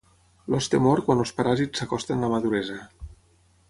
[0.53, 2.83] L'hoste mor quan els paràsits s'acosten a la maduresa.